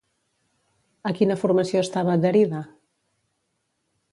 A 1.09 1.11
quina 1.19 1.37
formació 1.43 1.83
estava 1.87 2.15
adherida? 2.15 2.63